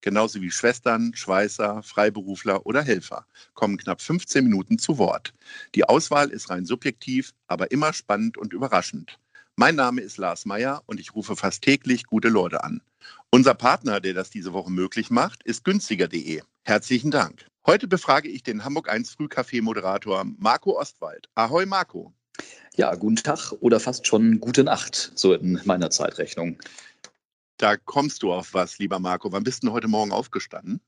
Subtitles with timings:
[0.00, 5.34] genauso wie Schwestern, Schweißer, Freiberufler oder Helfer, kommen knapp 15 Minuten zu Wort.
[5.74, 9.18] Die Auswahl ist rein subjektiv, aber immer spannend und überraschend.
[9.56, 12.80] Mein Name ist Lars Meyer und ich rufe fast täglich gute Leute an.
[13.30, 16.42] Unser Partner, der das diese Woche möglich macht, ist günstiger.de.
[16.62, 17.46] Herzlichen Dank.
[17.66, 21.28] Heute befrage ich den Hamburg 1 Frühcafé-Moderator Marco Ostwald.
[21.34, 22.14] Ahoi Marco.
[22.76, 26.56] Ja, guten Tag oder fast schon gute Nacht, so in meiner Zeitrechnung.
[27.58, 29.32] Da kommst du auf was, lieber Marco.
[29.32, 30.80] Wann bist du heute Morgen aufgestanden?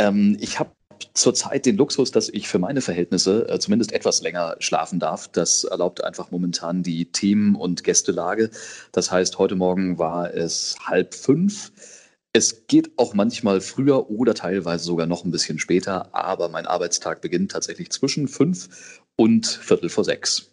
[0.00, 0.72] Ähm, ich habe
[1.14, 5.28] zurzeit den Luxus, dass ich für meine Verhältnisse äh, zumindest etwas länger schlafen darf.
[5.28, 8.50] Das erlaubt einfach momentan die Themen- und Gästelage.
[8.90, 11.70] Das heißt, heute Morgen war es halb fünf.
[12.32, 17.20] Es geht auch manchmal früher oder teilweise sogar noch ein bisschen später, aber mein Arbeitstag
[17.20, 20.50] beginnt tatsächlich zwischen fünf und Viertel vor sechs.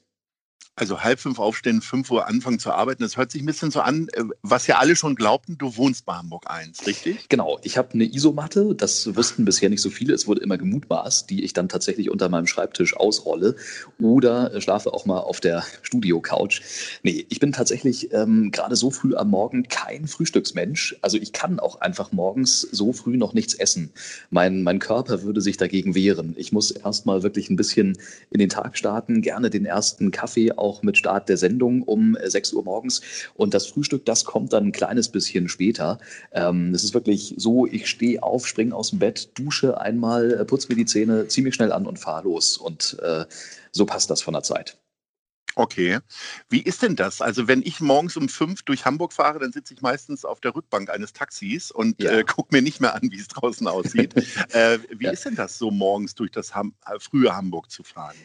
[0.77, 3.01] Also halb fünf aufstehen, fünf Uhr anfangen zu arbeiten.
[3.01, 6.05] Das hört sich ein bisschen so an, äh, was ja alle schon glaubten, du wohnst
[6.05, 7.29] bei Hamburg 1, richtig?
[7.29, 11.29] Genau, ich habe eine Isomatte, das wussten bisher nicht so viele, es wurde immer gemutmaßt,
[11.29, 13.55] die ich dann tatsächlich unter meinem Schreibtisch ausrolle
[14.01, 16.61] oder äh, schlafe auch mal auf der Studio-Couch.
[17.03, 20.97] Nee, ich bin tatsächlich ähm, gerade so früh am Morgen kein Frühstücksmensch.
[21.01, 23.91] Also ich kann auch einfach morgens so früh noch nichts essen.
[24.29, 26.33] Mein, mein Körper würde sich dagegen wehren.
[26.37, 27.97] Ich muss erstmal wirklich ein bisschen
[28.29, 32.51] in den Tag starten, gerne den ersten Kaffee auch mit Start der Sendung um 6
[32.51, 33.01] äh, Uhr morgens.
[33.35, 35.99] Und das Frühstück, das kommt dann ein kleines bisschen später.
[36.31, 40.45] Ähm, es ist wirklich so, ich stehe auf, springe aus dem Bett, dusche einmal, äh,
[40.45, 42.57] putze mir die Zähne, ziehe mich schnell an und fahre los.
[42.57, 43.25] Und äh,
[43.71, 44.77] so passt das von der Zeit.
[45.55, 45.99] Okay.
[46.49, 47.21] Wie ist denn das?
[47.21, 50.53] Also wenn ich morgens um fünf durch Hamburg fahre, dann sitze ich meistens auf der
[50.53, 52.11] Rückbank eines Taxis und ja.
[52.11, 54.15] äh, gucke mir nicht mehr an, wie es draußen aussieht.
[54.53, 55.11] äh, wie ja.
[55.11, 58.15] ist denn das so morgens durch das Ham äh, frühe Hamburg zu fahren?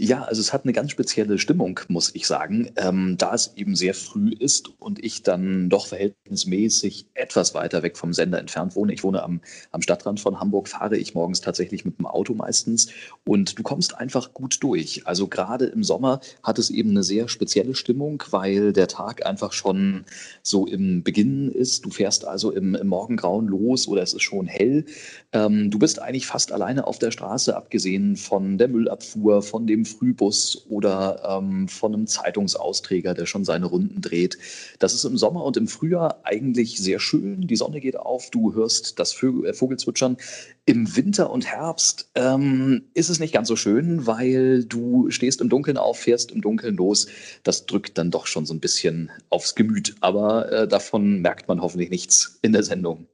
[0.00, 3.74] Ja, also es hat eine ganz spezielle Stimmung, muss ich sagen, ähm, da es eben
[3.74, 8.92] sehr früh ist und ich dann doch verhältnismäßig etwas weiter weg vom Sender entfernt wohne.
[8.92, 9.40] Ich wohne am,
[9.72, 12.88] am Stadtrand von Hamburg, fahre ich morgens tatsächlich mit dem Auto meistens
[13.24, 15.06] und du kommst einfach gut durch.
[15.06, 19.52] Also gerade im Sommer hat es eben eine sehr spezielle Stimmung, weil der Tag einfach
[19.52, 20.04] schon
[20.42, 21.84] so im Beginn ist.
[21.84, 24.84] Du fährst also im, im Morgengrauen los oder es ist schon hell.
[25.32, 29.84] Ähm, du bist eigentlich fast alleine auf der Straße, abgesehen von der Müllabfuhr, von dem
[29.84, 34.38] Frühbus oder ähm, von einem Zeitungsausträger, der schon seine Runden dreht.
[34.78, 37.46] Das ist im Sommer und im Frühjahr eigentlich sehr schön.
[37.46, 40.16] Die Sonne geht auf, du hörst das äh, Vogelzwitschern.
[40.64, 45.48] Im Winter und Herbst ähm, ist es nicht ganz so schön, weil du stehst im
[45.48, 47.08] Dunkeln auf, fährst im Dunkeln los.
[47.42, 49.96] Das drückt dann doch schon so ein bisschen aufs Gemüt.
[50.00, 53.08] Aber äh, davon merkt man hoffentlich nichts in der Sendung.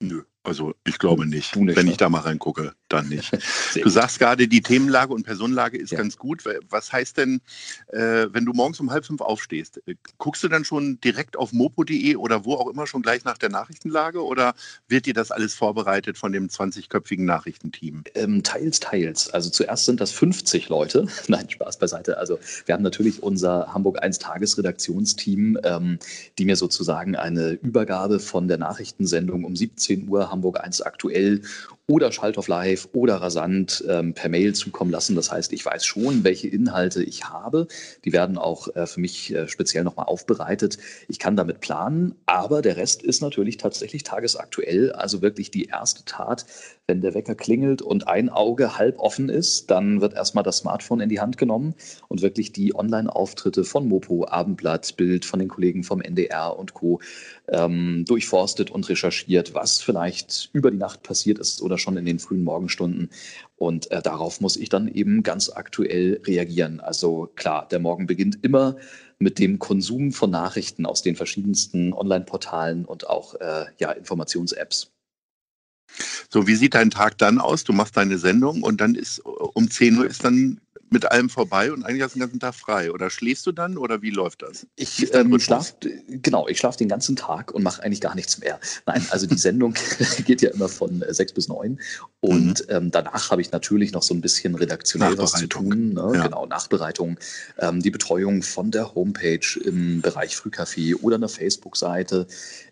[0.00, 0.22] Nö.
[0.48, 1.54] Also ich glaube nicht.
[1.56, 3.30] nicht Wenn ich da mal reingucke, dann nicht.
[3.74, 5.98] du sagst gerade, die Themenlage und Personenlage ist ja.
[5.98, 6.42] ganz gut.
[6.70, 7.42] Was heißt denn,
[7.88, 11.52] äh, wenn du morgens um halb fünf aufstehst, äh, guckst du dann schon direkt auf
[11.52, 14.54] mopo.de oder wo auch immer schon gleich nach der Nachrichtenlage oder
[14.88, 18.04] wird dir das alles vorbereitet von dem 20-köpfigen Nachrichtenteam?
[18.14, 19.28] Ähm, teils, teils.
[19.28, 21.06] Also zuerst sind das 50 Leute.
[21.28, 22.16] Nein, Spaß beiseite.
[22.16, 25.98] Also wir haben natürlich unser Hamburg 1 Tagesredaktionsteam, ähm,
[26.38, 31.42] die mir sozusagen eine Übergabe von der Nachrichtensendung um 17 Uhr haben Hamburg 1 aktuell
[31.90, 35.16] oder Schalt auf Live oder Rasant ähm, per Mail zukommen lassen.
[35.16, 37.66] Das heißt, ich weiß schon, welche Inhalte ich habe.
[38.04, 40.76] Die werden auch äh, für mich äh, speziell nochmal aufbereitet.
[41.08, 44.92] Ich kann damit planen, aber der Rest ist natürlich tatsächlich tagesaktuell.
[44.92, 46.44] Also wirklich die erste Tat,
[46.86, 51.00] wenn der Wecker klingelt und ein Auge halb offen ist, dann wird erstmal das Smartphone
[51.00, 51.74] in die Hand genommen
[52.08, 57.00] und wirklich die Online-Auftritte von Mopo, Abendblatt, Bild von den Kollegen vom NDR und Co.
[57.48, 62.18] Ähm, durchforstet und recherchiert, was vielleicht über die Nacht passiert ist oder schon in den
[62.18, 63.10] frühen Morgenstunden.
[63.56, 66.80] Und äh, darauf muss ich dann eben ganz aktuell reagieren.
[66.80, 68.76] Also klar, der Morgen beginnt immer
[69.18, 74.92] mit dem Konsum von Nachrichten aus den verschiedensten Online-Portalen und auch äh, ja, Informations-Apps.
[76.30, 77.64] So, wie sieht dein Tag dann aus?
[77.64, 81.72] Du machst deine Sendung und dann ist um 10 Uhr ist dann mit allem vorbei
[81.72, 82.90] und eigentlich hast du den ganzen Tag frei.
[82.92, 84.66] Oder schläfst du dann oder wie läuft das?
[84.76, 85.74] Ich ähm, schlafe,
[86.08, 88.58] genau, ich schlafe den ganzen Tag und mache eigentlich gar nichts mehr.
[88.86, 89.74] Nein, also die Sendung
[90.26, 91.80] geht ja immer von äh, sechs bis neun
[92.20, 92.74] und mhm.
[92.74, 95.94] ähm, danach habe ich natürlich noch so ein bisschen redaktionell was zu tun.
[95.94, 96.12] Ne?
[96.14, 96.24] Ja.
[96.24, 97.18] Genau, Nachbereitung,
[97.58, 102.26] ähm, die Betreuung von der Homepage im Bereich Frühcafé oder einer Facebook-Seite.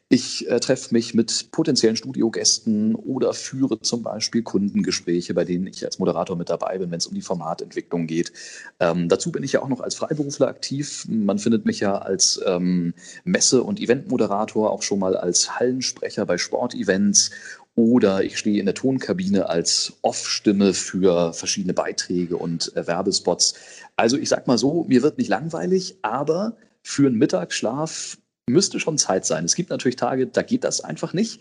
[0.08, 5.84] Ich äh, treffe mich mit potenziellen Studiogästen oder führe zum Beispiel Kundengespräche, bei denen ich
[5.84, 8.32] als Moderator mit dabei bin, wenn es um die Formatentwicklung geht.
[8.78, 11.06] Ähm, dazu bin ich ja auch noch als Freiberufler aktiv.
[11.08, 12.94] Man findet mich ja als ähm,
[13.24, 17.32] Messe- und Eventmoderator, auch schon mal als Hallensprecher bei Sportevents
[17.74, 23.54] oder ich stehe in der Tonkabine als Off-Stimme für verschiedene Beiträge und äh, Werbespots.
[23.96, 28.96] Also ich sag mal so, mir wird nicht langweilig, aber für einen Mittagsschlaf müsste schon
[28.98, 29.44] Zeit sein.
[29.44, 31.40] Es gibt natürlich Tage, da geht das einfach nicht.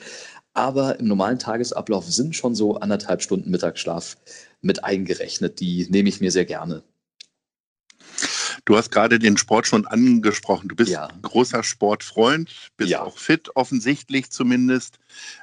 [0.54, 4.18] Aber im normalen Tagesablauf sind schon so anderthalb Stunden Mittagsschlaf
[4.62, 5.60] mit eingerechnet.
[5.60, 6.84] Die nehme ich mir sehr gerne.
[8.64, 10.70] Du hast gerade den Sport schon angesprochen.
[10.70, 11.10] Du bist ja.
[11.22, 13.04] großer Sportfreund, bist ja.
[13.04, 14.98] auch fit, offensichtlich zumindest.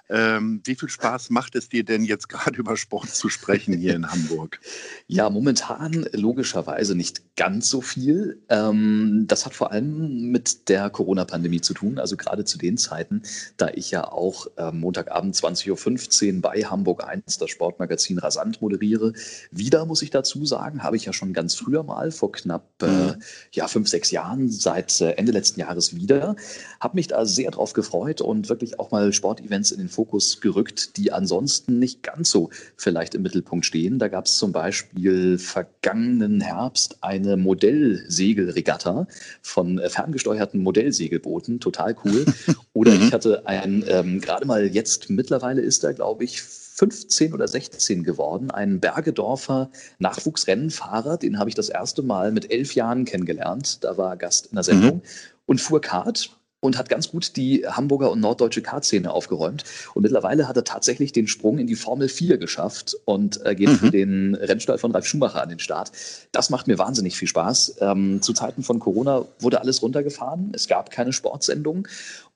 [0.08, 3.94] Ähm, wie viel Spaß macht es dir denn jetzt gerade über Sport zu sprechen hier
[3.94, 4.60] in Hamburg?
[5.06, 8.42] Ja, momentan logischerweise nicht ganz so viel.
[8.48, 13.22] Ähm, das hat vor allem mit der Corona-Pandemie zu tun, also gerade zu den Zeiten,
[13.56, 19.12] da ich ja auch äh, Montagabend 20.15 Uhr bei Hamburg 1 das Sportmagazin Rasant moderiere.
[19.50, 22.86] Wieder muss ich dazu sagen, habe ich ja schon ganz früher mal, vor knapp äh,
[22.86, 23.22] mhm.
[23.52, 26.36] ja, fünf, sechs Jahren, seit äh, Ende letzten Jahres wieder.
[26.80, 30.96] Habe mich da sehr drauf gefreut und wirklich auch mal Sportevents in den Fokus gerückt,
[30.96, 33.98] die ansonsten nicht ganz so vielleicht im Mittelpunkt stehen.
[33.98, 39.06] Da gab es zum Beispiel vergangenen Herbst eine Modellsegelregatta
[39.42, 42.24] von äh, ferngesteuerten Modellsegelbooten, total cool.
[42.72, 43.12] Oder ich mhm.
[43.12, 48.50] hatte ein, ähm, gerade mal jetzt mittlerweile ist er, glaube ich, 15 oder 16 geworden,
[48.50, 53.84] ein Bergedorfer Nachwuchsrennenfahrer, den habe ich das erste Mal mit elf Jahren kennengelernt.
[53.84, 55.02] Da war Gast in der Sendung mhm.
[55.46, 56.30] und fuhr Kart
[56.62, 59.64] und hat ganz gut die Hamburger und norddeutsche Kartszene aufgeräumt.
[59.94, 63.68] Und mittlerweile hat er tatsächlich den Sprung in die Formel 4 geschafft und äh, geht
[63.68, 63.76] mhm.
[63.76, 65.90] für den Rennstall von Ralf Schumacher an den Start.
[66.30, 67.78] Das macht mir wahnsinnig viel Spaß.
[67.80, 70.52] Ähm, zu Zeiten von Corona wurde alles runtergefahren.
[70.54, 71.88] Es gab keine Sportsendung.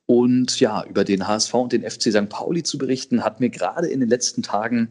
[0.06, 2.28] Und ja, über den HSV und den FC St.
[2.28, 4.90] Pauli zu berichten, hat mir gerade in den letzten Tagen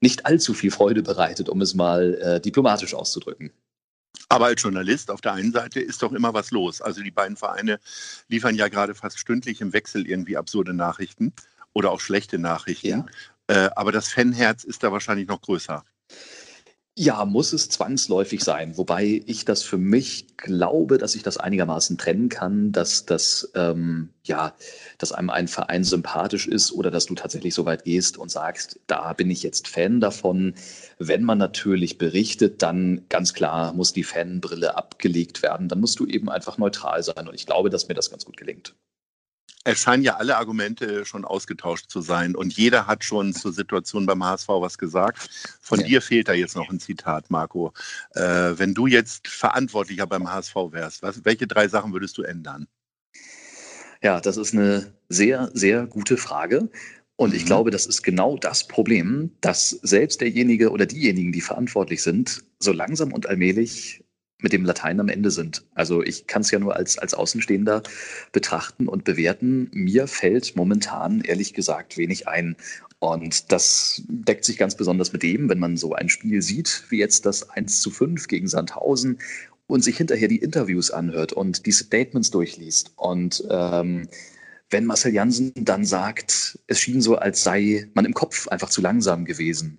[0.00, 3.50] nicht allzu viel Freude bereitet, um es mal äh, diplomatisch auszudrücken.
[4.28, 6.80] Aber als Journalist auf der einen Seite ist doch immer was los.
[6.82, 7.78] Also die beiden Vereine
[8.28, 11.32] liefern ja gerade fast stündlich im Wechsel irgendwie absurde Nachrichten
[11.72, 13.06] oder auch schlechte Nachrichten.
[13.48, 13.66] Ja.
[13.66, 15.84] Äh, aber das Fanherz ist da wahrscheinlich noch größer.
[16.98, 18.78] Ja, muss es zwangsläufig sein.
[18.78, 24.08] Wobei ich das für mich glaube, dass ich das einigermaßen trennen kann, dass das, ähm,
[24.24, 24.54] ja,
[24.96, 28.80] dass einem ein Verein sympathisch ist oder dass du tatsächlich so weit gehst und sagst,
[28.86, 30.54] da bin ich jetzt Fan davon.
[30.98, 35.68] Wenn man natürlich berichtet, dann ganz klar muss die Fanbrille abgelegt werden.
[35.68, 37.28] Dann musst du eben einfach neutral sein.
[37.28, 38.74] Und ich glaube, dass mir das ganz gut gelingt
[39.64, 44.06] es scheinen ja alle Argumente schon ausgetauscht zu sein und jeder hat schon zur Situation
[44.06, 45.28] beim HSV was gesagt.
[45.60, 45.86] Von ja.
[45.86, 47.72] dir fehlt da jetzt noch ein Zitat, Marco.
[48.14, 48.22] Äh,
[48.56, 52.68] wenn du jetzt Verantwortlicher beim HSV wärst, was, welche drei Sachen würdest du ändern?
[54.02, 56.70] Ja, das ist eine sehr, sehr gute Frage.
[57.16, 57.46] Und ich mhm.
[57.46, 62.72] glaube, das ist genau das Problem, dass selbst derjenige oder diejenigen, die verantwortlich sind, so
[62.72, 64.04] langsam und allmählich
[64.38, 65.64] mit dem Latein am Ende sind.
[65.74, 67.82] Also ich kann es ja nur als, als Außenstehender
[68.32, 69.70] betrachten und bewerten.
[69.72, 72.56] Mir fällt momentan ehrlich gesagt wenig ein.
[72.98, 76.98] Und das deckt sich ganz besonders mit dem, wenn man so ein Spiel sieht, wie
[76.98, 79.18] jetzt das 1 zu 5 gegen Sandhausen
[79.66, 82.92] und sich hinterher die Interviews anhört und die Statements durchliest.
[82.96, 84.08] Und ähm,
[84.70, 88.80] wenn Marcel Jansen dann sagt, es schien so, als sei man im Kopf einfach zu
[88.80, 89.78] langsam gewesen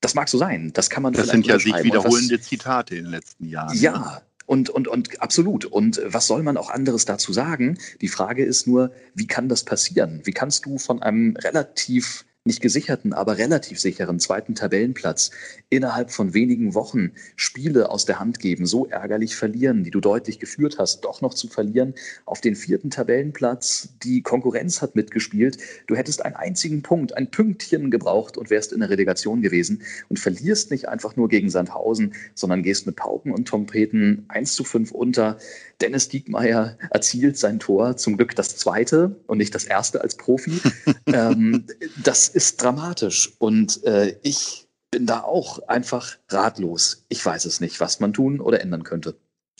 [0.00, 0.70] das mag so sein.
[0.72, 3.76] Das kann man Das sind ja sich wiederholende Zitate in den letzten Jahren.
[3.76, 4.22] Ja, ne?
[4.46, 5.64] und, und, und absolut.
[5.64, 7.78] Und was soll man auch anderes dazu sagen?
[8.00, 10.20] Die Frage ist nur, wie kann das passieren?
[10.24, 15.30] Wie kannst du von einem relativ nicht gesicherten, aber relativ sicheren zweiten Tabellenplatz
[15.68, 20.38] innerhalb von wenigen Wochen Spiele aus der Hand geben, so ärgerlich verlieren, die du deutlich
[20.38, 23.88] geführt hast, doch noch zu verlieren auf den vierten Tabellenplatz.
[24.02, 25.58] Die Konkurrenz hat mitgespielt.
[25.86, 30.18] Du hättest einen einzigen Punkt, ein Pünktchen gebraucht und wärst in der Relegation gewesen und
[30.18, 34.92] verlierst nicht einfach nur gegen Sandhausen, sondern gehst mit Pauken und Trompeten 1 zu 5
[34.92, 35.38] unter.
[35.80, 40.60] Dennis Diekmeyer erzielt sein Tor, zum Glück das zweite und nicht das erste als Profi.
[41.06, 41.66] ähm,
[42.02, 47.04] das ist dramatisch und äh, ich bin da auch einfach ratlos.
[47.08, 49.16] Ich weiß es nicht, was man tun oder ändern könnte.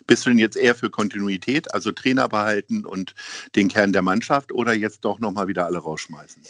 [0.06, 3.14] Bist du denn jetzt eher für Kontinuität, also Trainer behalten und
[3.56, 6.42] den Kern der Mannschaft oder jetzt doch nochmal wieder alle rausschmeißen?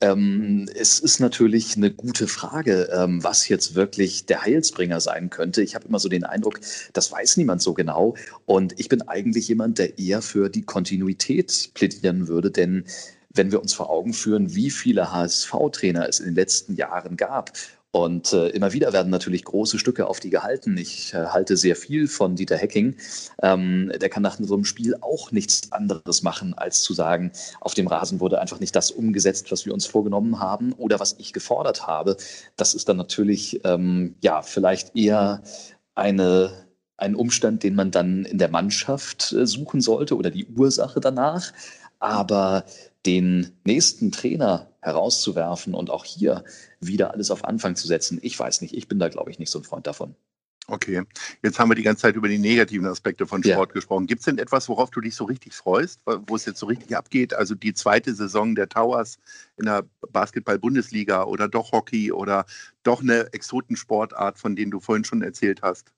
[0.00, 5.62] Ähm, es ist natürlich eine gute Frage, ähm, was jetzt wirklich der Heilsbringer sein könnte.
[5.62, 6.60] Ich habe immer so den Eindruck,
[6.92, 8.16] das weiß niemand so genau.
[8.44, 12.84] Und ich bin eigentlich jemand, der eher für die Kontinuität plädieren würde, denn
[13.32, 17.52] wenn wir uns vor Augen führen, wie viele HSV-Trainer es in den letzten Jahren gab
[17.92, 20.76] Und äh, immer wieder werden natürlich große Stücke auf die gehalten.
[20.76, 22.96] Ich äh, halte sehr viel von Dieter Hecking.
[23.42, 27.74] Ähm, der kann nach so einem Spiel auch nichts anderes machen, als zu sagen, auf
[27.74, 31.32] dem Rasen wurde einfach nicht das umgesetzt, was wir uns vorgenommen haben oder was ich
[31.32, 32.16] gefordert habe.
[32.56, 35.42] Das ist dann natürlich ähm, ja vielleicht eher
[35.96, 36.70] eine
[37.00, 41.52] ein Umstand, den man dann in der Mannschaft äh, suchen sollte oder die Ursache danach.
[41.98, 42.64] Aber
[43.06, 46.44] den nächsten Trainer herauszuwerfen und auch hier
[46.80, 49.50] wieder alles auf Anfang zu setzen, ich weiß nicht, ich bin da, glaube ich, nicht
[49.50, 50.14] so ein Freund davon.
[50.66, 51.02] Okay,
[51.42, 53.74] jetzt haben wir die ganze Zeit über die negativen Aspekte von Sport ja.
[53.74, 54.06] gesprochen.
[54.06, 56.96] Gibt es denn etwas, worauf du dich so richtig freust, wo es jetzt so richtig
[56.96, 57.34] abgeht?
[57.34, 59.18] Also die zweite Saison der Towers
[59.56, 62.46] in der Basketball-Bundesliga oder doch Hockey oder
[62.84, 65.92] doch eine Exotensportart, von denen du vorhin schon erzählt hast?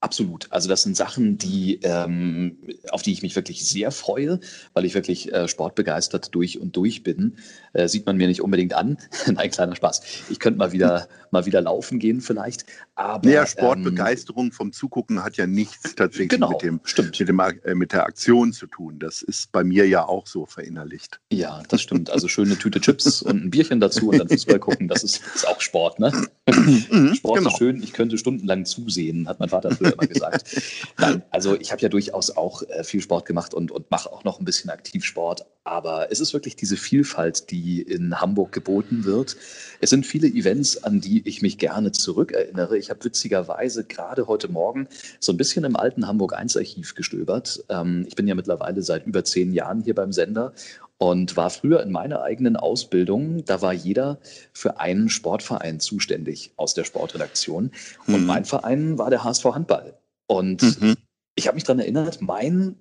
[0.00, 0.48] Absolut.
[0.50, 2.58] Also das sind Sachen, die, ähm,
[2.90, 4.40] auf die ich mich wirklich sehr freue,
[4.74, 7.36] weil ich wirklich äh, sportbegeistert durch und durch bin.
[7.72, 8.98] Äh, sieht man mir nicht unbedingt an.
[9.26, 10.02] Nein, kleiner Spaß.
[10.30, 12.66] Ich könnte mal wieder, mal wieder laufen gehen vielleicht.
[12.96, 17.18] Aber, ja, Sportbegeisterung ähm, vom Zugucken hat ja nichts tatsächlich genau, mit, dem, stimmt.
[17.20, 18.98] Mit, dem, äh, mit der Aktion zu tun.
[18.98, 21.20] Das ist bei mir ja auch so verinnerlicht.
[21.32, 22.10] Ja, das stimmt.
[22.10, 25.46] Also schöne Tüte Chips und ein Bierchen dazu und dann Fußball gucken, das ist, ist
[25.46, 26.00] auch Sport.
[26.00, 26.12] Ne?
[26.48, 27.50] Mhm, Sport genau.
[27.50, 27.82] ist schön.
[27.84, 30.44] Ich könnte stundenlang zusehen, hat mein Vater früher immer gesagt.
[30.98, 34.24] Nein, also ich habe ja durchaus auch äh, viel Sport gemacht und, und mache auch
[34.24, 35.46] noch ein bisschen Aktivsport.
[35.64, 39.36] Aber es ist wirklich diese Vielfalt, die in Hamburg geboten wird.
[39.80, 42.76] Es sind viele Events, an die ich mich gerne zurückerinnere.
[42.76, 44.88] Ich habe witzigerweise gerade heute Morgen
[45.20, 47.64] so ein bisschen im alten Hamburg 1 Archiv gestöbert.
[47.68, 50.52] Ähm, ich bin ja mittlerweile seit über zehn Jahren hier beim Sender
[50.98, 54.18] und war früher in meiner eigenen Ausbildung, da war jeder
[54.52, 57.72] für einen Sportverein zuständig aus der Sportredaktion.
[58.06, 58.14] Mhm.
[58.14, 59.98] Und mein Verein war der HSV Handball.
[60.26, 60.94] Und mhm.
[61.34, 62.76] ich habe mich daran erinnert, mein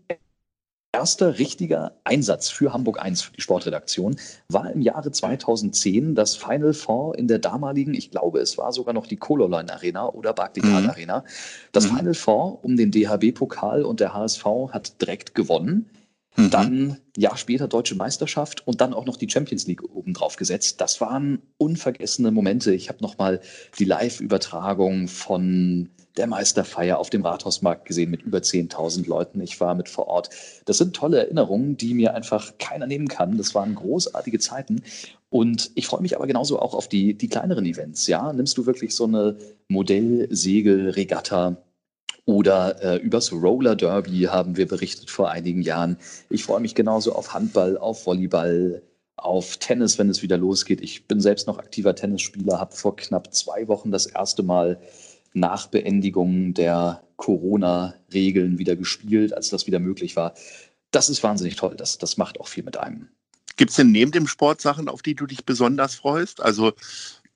[0.93, 4.17] erster richtiger Einsatz für Hamburg 1, für die Sportredaktion,
[4.49, 8.93] war im Jahre 2010 das Final Four in der damaligen, ich glaube, es war sogar
[8.93, 10.89] noch die Kololine Arena oder Barclaycard mhm.
[10.89, 11.23] Arena.
[11.71, 11.97] Das mhm.
[11.97, 15.89] Final Four um den DHB-Pokal und der HSV hat direkt gewonnen.
[16.35, 16.49] Mhm.
[16.49, 20.79] Dann Jahr später deutsche Meisterschaft und dann auch noch die Champions League obendrauf gesetzt.
[20.79, 22.73] Das waren unvergessene Momente.
[22.73, 23.41] Ich habe nochmal
[23.79, 29.41] die Live-Übertragung von der Meisterfeier auf dem Rathausmarkt gesehen mit über 10.000 Leuten.
[29.41, 30.29] Ich war mit vor Ort.
[30.65, 33.37] Das sind tolle Erinnerungen, die mir einfach keiner nehmen kann.
[33.37, 34.83] Das waren großartige Zeiten.
[35.29, 38.07] Und ich freue mich aber genauso auch auf die, die kleineren Events.
[38.07, 39.37] Ja, nimmst du wirklich so eine
[39.69, 41.57] Modellsegel-Regatta
[42.31, 45.97] oder äh, übers Roller Derby haben wir berichtet vor einigen Jahren.
[46.29, 48.81] Ich freue mich genauso auf Handball, auf Volleyball,
[49.17, 50.81] auf Tennis, wenn es wieder losgeht.
[50.81, 54.79] Ich bin selbst noch aktiver Tennisspieler, habe vor knapp zwei Wochen das erste Mal
[55.33, 60.33] nach Beendigung der Corona-Regeln wieder gespielt, als das wieder möglich war.
[60.89, 61.75] Das ist wahnsinnig toll.
[61.77, 63.09] Das, das macht auch viel mit einem.
[63.57, 66.41] Gibt es denn neben dem Sport Sachen, auf die du dich besonders freust?
[66.41, 66.73] Also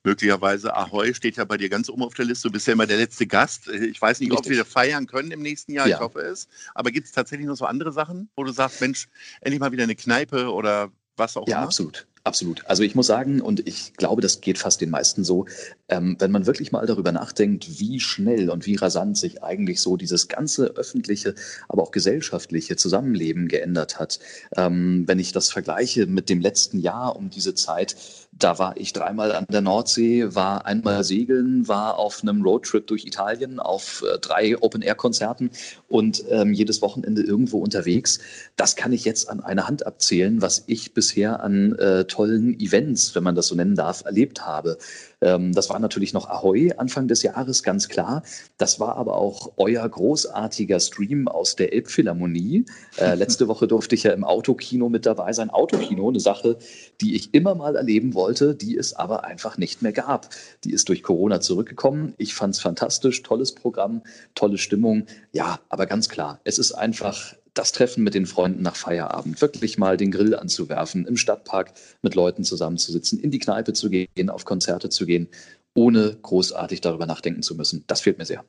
[0.06, 2.48] möglicherweise Ahoi steht ja bei dir ganz oben auf der Liste.
[2.48, 3.68] Du bist ja immer der letzte Gast.
[3.68, 4.52] Ich weiß nicht, Richtig.
[4.52, 5.88] ob wir feiern können im nächsten Jahr.
[5.88, 5.98] Ja.
[5.98, 6.48] Ich hoffe es.
[6.74, 9.08] Aber gibt es tatsächlich noch so andere Sachen, wo du sagst, Mensch,
[9.42, 11.64] endlich mal wieder eine Kneipe oder was auch ja, immer?
[11.64, 12.08] Ja, absolut.
[12.26, 12.64] Absolut.
[12.66, 15.46] Also ich muss sagen, und ich glaube, das geht fast den meisten so,
[15.90, 19.96] ähm, wenn man wirklich mal darüber nachdenkt, wie schnell und wie rasant sich eigentlich so
[19.96, 21.36] dieses ganze öffentliche,
[21.70, 24.18] aber auch gesellschaftliche Zusammenleben geändert hat.
[24.58, 27.96] Ähm, wenn ich das vergleiche mit dem letzten Jahr um diese Zeit,
[28.32, 33.06] da war ich dreimal an der Nordsee, war einmal segeln, war auf einem Roadtrip durch
[33.06, 35.52] Italien, auf äh, drei Open-Air-Konzerten
[35.88, 38.20] und ähm, jedes Wochenende irgendwo unterwegs.
[38.56, 43.14] Das kann ich jetzt an einer Hand abzählen, was ich bisher an äh, tollen Events,
[43.14, 44.78] wenn man das so nennen darf, erlebt habe.
[45.22, 48.24] Ähm, das war natürlich noch Ahoy Anfang des Jahres, ganz klar.
[48.58, 52.66] Das war aber auch euer großartiger Stream aus der Elbphilharmonie.
[52.98, 55.50] Äh, letzte Woche durfte ich ja im Autokino mit dabei sein.
[55.50, 56.58] Autokino, eine Sache,
[57.02, 60.30] die ich immer mal erleben wollte, die es aber einfach nicht mehr gab.
[60.64, 62.14] Die ist durch Corona zurückgekommen.
[62.18, 64.04] Ich fand es fantastisch, tolles Programm,
[64.36, 65.06] tolle Stimmung.
[65.34, 69.78] Ja, aber ganz klar, es ist einfach das Treffen mit den Freunden nach Feierabend, wirklich
[69.78, 74.46] mal den Grill anzuwerfen, im Stadtpark mit Leuten zusammenzusitzen, in die Kneipe zu gehen, auf
[74.46, 75.28] Konzerte zu gehen,
[75.74, 77.84] ohne großartig darüber nachdenken zu müssen.
[77.88, 78.46] Das fehlt mir sehr.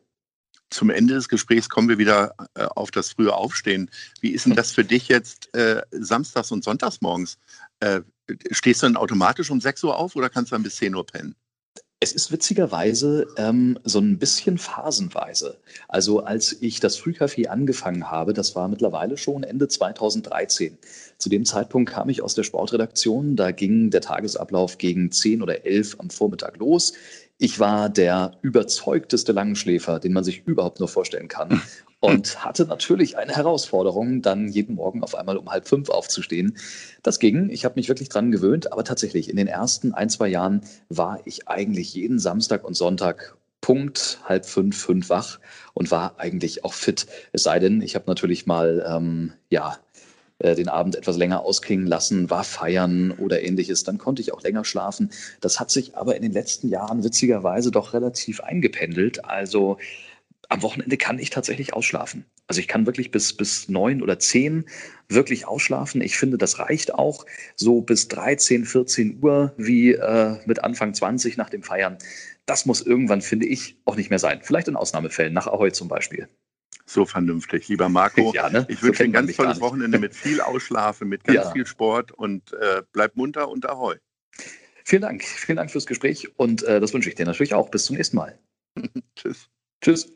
[0.70, 3.88] Zum Ende des Gesprächs kommen wir wieder äh, auf das frühe Aufstehen.
[4.20, 7.38] Wie ist denn das für dich jetzt äh, samstags und sonntags morgens?
[7.78, 8.00] Äh,
[8.50, 11.06] stehst du dann automatisch um 6 Uhr auf oder kannst du dann bis 10 Uhr
[11.06, 11.36] pennen?
[11.98, 15.56] Es ist witzigerweise ähm, so ein bisschen phasenweise.
[15.88, 20.76] Also als ich das Frühcafé angefangen habe, das war mittlerweile schon Ende 2013.
[21.16, 23.34] Zu dem Zeitpunkt kam ich aus der Sportredaktion.
[23.34, 26.92] Da ging der Tagesablauf gegen 10 oder 11 am Vormittag los.
[27.38, 31.62] Ich war der überzeugteste Langschläfer, den man sich überhaupt nur vorstellen kann.
[32.00, 36.56] Und hatte natürlich eine Herausforderung, dann jeden Morgen auf einmal um halb fünf aufzustehen.
[37.02, 37.48] Das ging.
[37.50, 38.72] Ich habe mich wirklich dran gewöhnt.
[38.72, 43.36] Aber tatsächlich, in den ersten ein, zwei Jahren war ich eigentlich jeden Samstag und Sonntag
[43.60, 45.40] Punkt halb fünf, fünf wach
[45.74, 47.06] und war eigentlich auch fit.
[47.32, 49.76] Es sei denn, ich habe natürlich mal ähm, ja
[50.38, 54.42] äh, den Abend etwas länger ausklingen lassen, war feiern oder ähnliches, dann konnte ich auch
[54.42, 55.10] länger schlafen.
[55.40, 59.24] Das hat sich aber in den letzten Jahren witzigerweise doch relativ eingependelt.
[59.24, 59.78] Also
[60.48, 62.24] am Wochenende kann ich tatsächlich ausschlafen.
[62.46, 64.64] Also ich kann wirklich bis, bis neun oder zehn
[65.08, 66.00] wirklich ausschlafen.
[66.00, 67.26] Ich finde, das reicht auch
[67.56, 71.98] so bis 13, 14 Uhr wie äh, mit Anfang 20 nach dem Feiern.
[72.46, 74.40] Das muss irgendwann, finde ich, auch nicht mehr sein.
[74.42, 76.28] Vielleicht in Ausnahmefällen, nach Ahoi zum Beispiel.
[76.84, 78.32] So vernünftig, lieber Marco.
[78.34, 78.64] Ja, ne?
[78.68, 81.50] Ich wünsche so dir ein ganz tolles Wochenende mit viel Ausschlafen, mit ganz ja.
[81.50, 83.96] viel Sport und äh, bleib munter und ahoi.
[84.84, 85.24] Vielen Dank.
[85.24, 87.70] Vielen Dank fürs Gespräch und äh, das wünsche ich dir natürlich auch.
[87.70, 88.38] Bis zum nächsten Mal.
[89.16, 89.50] Tschüss.
[89.82, 90.15] Tschüss.